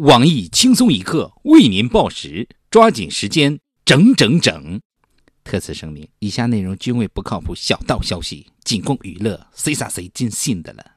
[0.00, 4.80] 网易轻松一刻为您报时，抓紧时间，整整整。
[5.44, 10.92] 特此声明：以下内容均为不靠谱小道消息，仅供娱乐，谁傻谁尽信的了。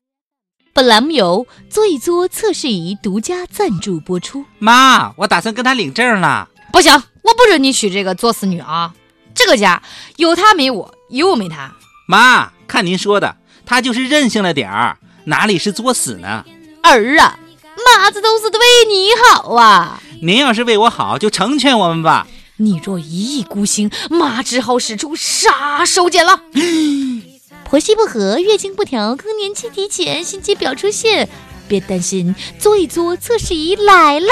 [0.71, 4.45] 本栏目由做一做测试仪独家赞助播出。
[4.57, 6.47] 妈，我打算跟他领证了。
[6.71, 8.95] 不行，我不准你娶这个作死女啊！
[9.35, 9.83] 这个家
[10.15, 11.75] 有他没我，有我没他。
[12.07, 13.35] 妈，看您说的，
[13.65, 16.45] 他就是任性了点儿，哪里是作死呢？
[16.83, 17.37] 儿啊！
[17.85, 20.01] 妈子都是为你好啊！
[20.21, 22.27] 您要是为我好，就成全我们吧。
[22.57, 26.41] 你若一意孤行，妈只好使出杀手锏了。
[27.65, 31.27] 婆媳不和，月经不调，更年期提前，心肌表出现，
[31.67, 34.29] 别担心，做一做测试仪来啦！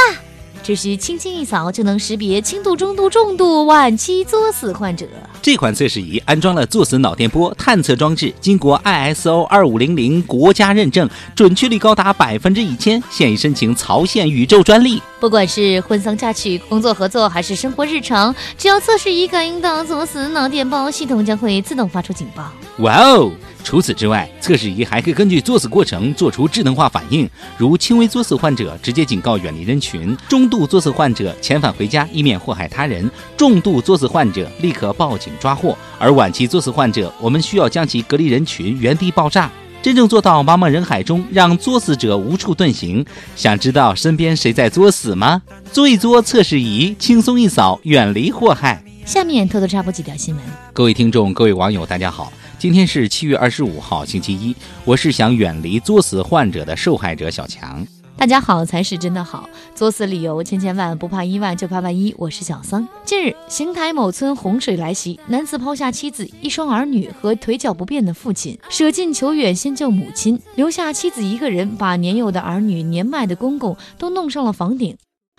[0.64, 5.06] 只需轻轻一扫，就能识别轻度、中度、重度、晚期作死患者。
[5.42, 15.02] 这款测试仪安装了作死脑电波探测装置，经过 ISO 二五零零国家认证，准确率高达百分之一千，现已申请曹县宇宙专利。
[15.20, 22.52] 不管是婚丧嫁娶、工作合作还是生活日常，只要测试仪感应到作死脑电波，系统将会自动发出警报。
[22.80, 23.32] 哇哦！
[23.64, 39.50] 除此之外，测试仪还可以根据作死过程做出智能化反应，如轻微作死患者直接警告远离人群，中度作死患者遣返回家以免祸害他人，重度作死患者立刻报警抓获，而晚期作死患者，我们需要将其隔离人群，原地爆炸，
[39.82, 43.06] 真正做到茫茫人海中让作死者无处遁形。
[43.36, 45.42] 想知道身边谁在作死吗？
[45.72, 48.84] 作一作测试仪，轻松一扫，远离祸害。
[49.06, 50.44] 下面偷偷插播几条新闻。
[50.74, 52.32] 各位听众，各位网友，大家好。
[52.62, 54.56] 今天是七月二十五号，星期一。
[54.86, 57.84] 我是想远离作死患者的受害者小强。
[58.16, 62.14] 大家好才是真的好，作死理由千千万，不怕一万就怕万一。
[62.20, 62.88] 我是小桑。
[63.04, 74.96] 近日，邢台某村洪水来袭，男子抛下妻子、一双儿女和腿脚不便的父亲，舍近求远先救母亲，留下妻子一个人，把年幼的儿女、年迈的公公都弄上了房顶。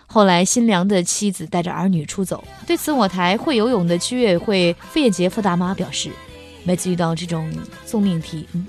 [0.07, 2.43] 后来，新娘的妻子带着儿女出走。
[2.67, 6.11] 对此，我台会游泳的区委会费彦杰副大妈表示。
[6.63, 7.51] 每次遇到这种
[7.85, 8.65] 送命题，嗯，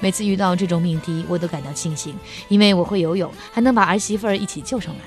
[0.00, 2.14] 每次遇到这种命题，我都感到庆幸，
[2.48, 5.00] 因为我会游泳，还能把儿媳妇儿一起救上来。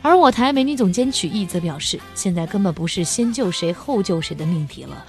[0.00, 5.04] 而我台美女总监曲艺则表示，现在根本不是先救谁后救谁的命题了，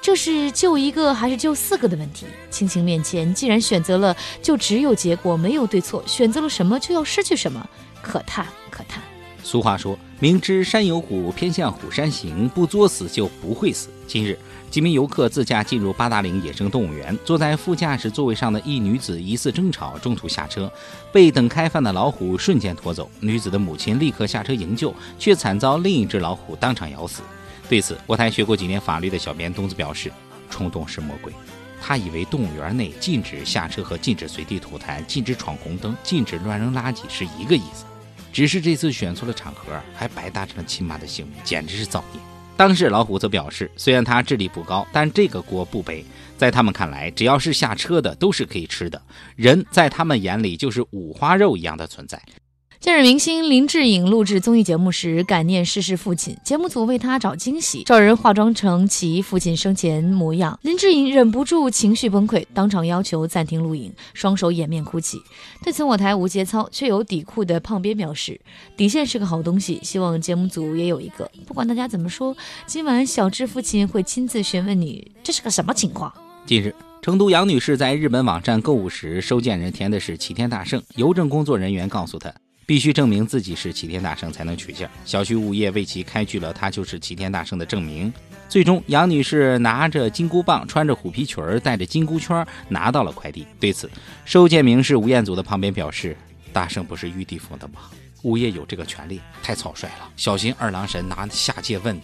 [0.00, 2.26] 这是救一个还是救四个的问题。
[2.50, 6.02] 亲情面前，既然选择了，就只有结果，没有对错。
[6.06, 7.68] 选择了什么，就要失去什么，
[8.02, 9.02] 可叹可叹。
[9.44, 13.88] 俗话说，明知山有虎，偏向虎山行，不作死就不会死。
[14.08, 14.38] 今日。
[14.72, 20.72] 几名游客自驾进入八达岭野生动物园，坐在副驾驶座位上的一女子疑似争吵，中途下车，
[21.12, 23.10] 被等开饭的老虎瞬间拖走。
[23.20, 27.20] 女子的母亲立刻下车营救，却惨遭另一只老虎当场咬死。
[27.68, 30.10] 对此，我台学过几年法律的小编东子表示
[30.48, 31.30] ：“冲动是魔鬼。”
[31.78, 37.84] 他以为动物园内禁止下车和禁止随地吐痰、禁止闯红灯、禁止乱扔垃圾是一个意思，
[38.32, 42.31] 只是这次选错了场合，还白搭成了亲妈的性命，简直是造孽。
[42.56, 46.04] 当时老虎则表示，虽然他智力不高，但这个锅不背。
[46.36, 49.00] 在他们看来，只要是下车的都是可以吃的，
[49.36, 52.20] 人在他们眼里就是五花肉一样的存在。
[52.82, 60.58] 近日，明星林志颖录制综艺节目时感念逝世父亲，节目组为他找惊喜，找人化妆成其父亲生前模样。
[60.62, 65.22] 林志颖忍不住情绪崩溃，当场要求暂停录影，双手掩面哭泣。
[65.62, 68.40] 对此，我台无节操却有底裤的胖编表示
[68.76, 71.30] ：“底线是个好东西，希望节目组也有一个。
[71.46, 76.12] 不管大家怎么说，今晚小智父亲会亲自询问你，这是个什么情况？”
[76.44, 82.34] 近日，成都杨女士在日本网站购物时，收件人填的是齐天大圣，邮政工作人员告诉她。
[82.64, 84.88] 必须证明自己是齐天大圣才能取件。
[85.04, 88.12] 小区物业为其开具了他就是齐天大圣的证明。
[88.48, 93.46] 最终，杨女士拿着金箍棒，穿着虎皮裙儿，带着金箍圈拿到了快递。
[93.58, 93.90] 对此，
[94.24, 96.16] 收件名是吴彦祖的旁边表示
[96.52, 97.80] ：“大圣不是玉帝封的吗？
[98.24, 102.02] 物业有这个权利，太草率了，小心二郎神拿下界问你。”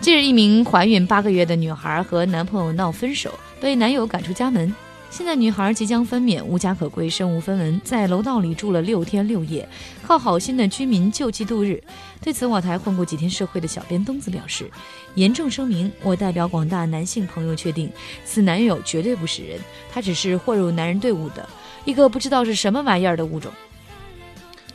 [0.00, 4.74] 近日，一名怀孕八个月的女孩和男朋友闹分手，被男友赶出家门。
[5.12, 9.68] 现在女孩即将分娩，无家可归，身无分文，在楼道里住了六天六夜，
[10.02, 11.78] 靠好心的居民救济度日。
[12.22, 14.70] 对此，我台混过几天社会的小编东子表示，
[15.14, 17.92] 严重声明：我代表广大男性朋友确定，
[18.24, 19.60] 此男友绝对不是人，
[19.92, 21.46] 他只是混入男人队伍的
[21.84, 23.52] 一个不知道是什么玩意儿的物种。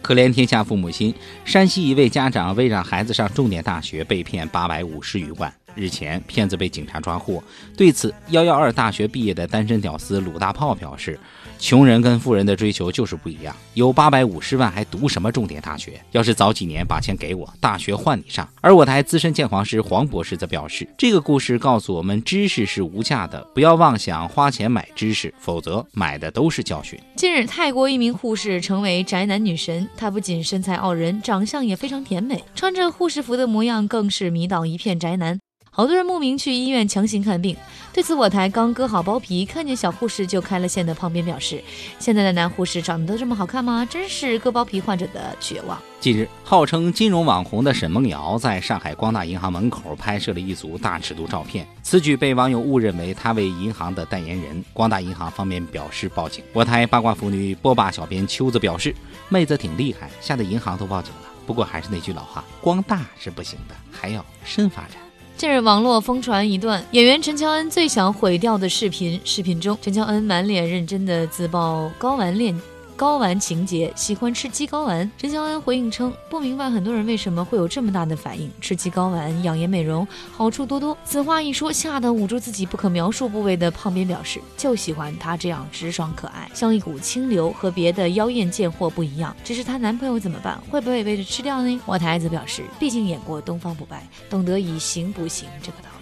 [0.04, 5.51] 可怜天下父母心，山西一位家长为让孩子上重点大学，被骗八百五十余万。
[5.77, 7.41] 日前，骗子被警察抓获。
[7.77, 11.18] 对此，幺幺二大学毕业的单身屌丝鲁大炮表示
[11.59, 16.01] ：“穷人跟富人的追求就是不一样，有八百五十万还读什么重点大学？
[16.12, 35.39] 要是早几年把钱给我，大学换你上。”而我台资深鉴黄师黄博士则表示：“这个故事告诉我们，知识是无价的，不要妄想花钱买知识，否则买的都是教训。”近日，泰国一名护士成为宅男女神，她不仅身材傲人，长相也非常甜美，穿着护士服的模样更是迷倒一片宅男。
[35.77, 37.56] 好多人慕名去医院强行看病。
[37.94, 41.63] 对此，我台刚割好包皮，看见小护士就开了线的旁边表示
[42.00, 43.85] ：“现在的男护士长得都这么好看吗？
[43.85, 54.65] 真是割包皮患者的绝望。”近日，号称金融网红的沈梦瑶在上海光大银行门口拍摄了一组大尺度照片，此举被网友误认为她为银行的代言人。
[54.73, 56.44] 光大银行方面表示报警。
[56.53, 58.95] 我台八卦妇女波霸小编秋子表示
[59.30, 61.30] ：“妹子挺厉害，吓得银行都报警了。
[61.45, 64.94] 不过还是那句老话，光大是不行的，还要深发展。”
[65.38, 69.22] 近日，网络疯传一段演员陈乔恩最想毁掉的视频。
[69.24, 72.60] 视频中，陈乔恩满脸认真的自曝睾丸恋。
[72.97, 75.09] 睾丸情节，喜欢吃鸡睾丸。
[75.19, 78.51] 陈乔恩回应称，不明白很多人为什么会有这么大的反应。
[78.59, 80.97] 吃鸡睾丸养颜美容，好处多多。
[81.05, 89.35] 此话一说，吓得捂住自己不可描述部位的胖边表示，就喜欢她这样直爽可爱，像一股清流，和别的妖艳贱货不一样。
[89.44, 90.59] 只是她男朋友怎么办？
[90.67, 91.79] 会不会被吃掉呢？
[91.85, 95.96] 我台子表示，毕竟演过《东方不败》，懂得以形补形这个道理。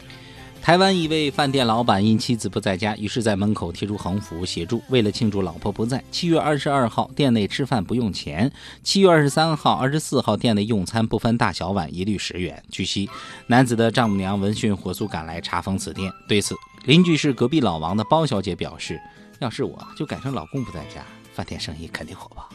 [0.66, 4.82] 台湾一位饭店老板因妻子不在家，于是在门口贴出横幅协助。
[4.90, 8.50] 为了庆祝老婆不在，七月二十二号店内吃饭不用钱；
[8.82, 12.64] 七月二十三号、二十四号店内用餐不分大小碗，一律十元。
[12.72, 13.08] 据悉，
[13.46, 16.12] 男子的丈母娘闻讯火速赶来查封此店。
[16.28, 19.00] 对此，邻居是隔壁老王的包小姐表示
[19.38, 22.50] ：“要是我就改成老公不在家，饭店生意肯定火爆。”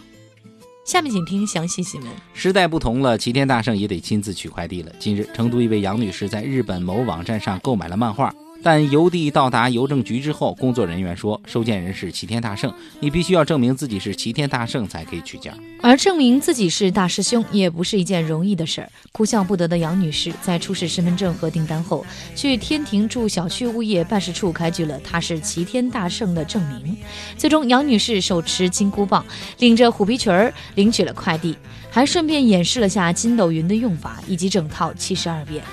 [0.90, 2.10] 下面请听详细新闻。
[2.34, 4.90] 时代不同了，齐天大圣也得亲自取快递了。
[4.98, 8.34] 近日，成都一位杨女士在日本某网站上购买了漫画。
[8.62, 15.52] 但邮递到达邮政局之后，工作人员说，收件人是齐天大圣，你必须要证明自己是齐天大圣才可以取件。
[15.80, 18.92] 而证明自己是大师兄也不是一件容易的事儿。
[19.12, 22.04] 哭笑不得的杨女士在出示身份证和订单后，
[22.36, 26.94] 去天庭驻小区物业办事处开具了她是齐天大圣的证明。
[27.38, 29.24] 最终，杨女士手持金箍棒，
[29.58, 31.56] 领着虎皮裙儿领取了快递，
[31.90, 35.64] 还顺便演示了下筋斗云的用法以及整套七十二变。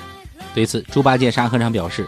[0.55, 2.07] 对此，猪八戒沙和尚表示。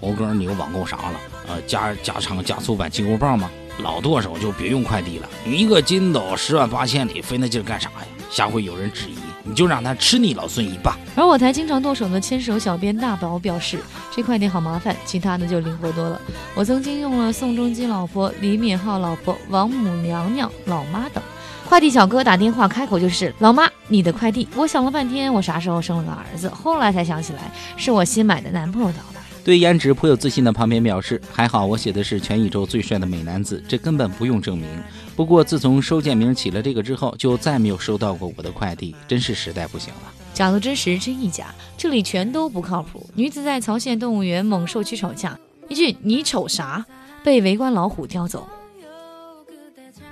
[0.00, 1.20] 猴哥，你又网购啥了？
[1.48, 3.50] 呃，加加长加速版金箍棒吗？
[3.82, 5.28] 老剁手就别用快递了。
[5.46, 8.06] 一个筋斗十万八千里，费那劲干啥呀？
[8.30, 10.96] 下回有人质疑，你就让他吃你老孙一棒。
[11.16, 13.80] 而我台经常剁手的牵手小编大宝表示，
[14.14, 16.20] 这快递好麻烦，其他的就灵活多了。
[16.54, 21.22] 我曾经用了宋仲基老婆、李敏镐老婆、王母娘娘、老妈等。
[21.68, 26.48] 快递小哥打电话开口就是：“老妈，你的快递。”我想了半天，我啥时候生了个儿子？
[26.50, 29.19] 后来才想起来，是我新买的男朋友到的。
[29.42, 34.68] 对颜值颇有自信的旁边表示：“还好我写的是全宇宙最帅的美男子，这根本不用证明。
[35.16, 43.08] 不过自从收件名起了这个之后，就再没有收到过我的快递，真是实在不行了。”假的真实真亦假，这里全都不靠谱。
[43.14, 45.38] 女子在曹县动物园猛兽区吵架，
[45.68, 46.84] 一句“你瞅啥”，
[47.24, 48.48] 被围观老虎叼走。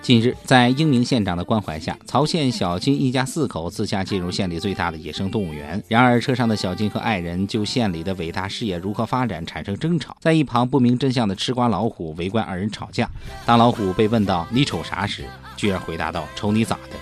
[0.09, 5.85] 近日，在英明县长的关怀下，曹县小金一家四口自驾进入县里最大的野生动物园。
[5.87, 10.17] 然而，车上的小金和爱人就县里的伟大事业如何发展产生争吵。
[10.19, 13.07] 在一旁不明真相的吃瓜老虎围观二人吵架。
[13.45, 15.25] 当老虎被问到“你瞅啥”时，
[15.59, 16.97] 居然回答道：“瞅你咋的。”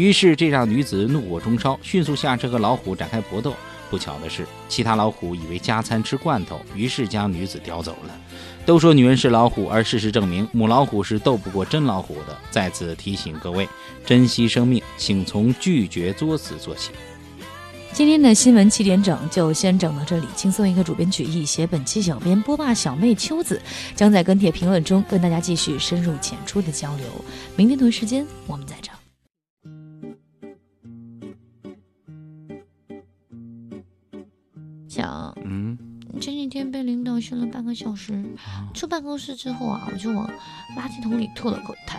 [0.00, 3.52] 于是，这让女子怒火中烧，迅速下车和老虎展开搏斗。
[3.92, 8.18] 不巧的是，其他老虎以为加餐吃罐头，于是将女子叼走了。
[8.64, 12.34] 都说女人是老虎，而事实证明，母老虎是斗不过真老虎的。
[12.50, 13.68] 在此提醒各位，
[14.06, 16.92] 珍惜生命，请从拒绝作死做起。
[17.92, 23.60] 今天的新闻七点整就先整到这里，轻松一个主编曲艺，写本期小编播霸小妹秋子
[23.94, 27.04] 将在跟帖评论中跟大家继续深入浅出的交流。
[27.56, 29.01] 明天同一时间我们再整。
[36.52, 38.22] 天被领导训了半个小时，
[38.74, 40.30] 出办公室之后啊，我就往
[40.76, 41.98] 垃圾桶里吐了口痰。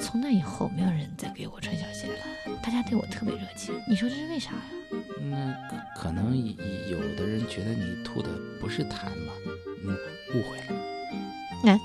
[0.00, 3.74] 从那以后，没有人再给我穿小鞋了，大家对我特别热情。
[3.86, 4.62] 你说这是为啥呀？
[5.20, 5.54] 那
[5.94, 9.32] 可能有的人觉得你吐的不是痰吧？
[9.84, 9.94] 嗯，
[10.34, 10.82] 误会了。
[11.64, 11.78] 来。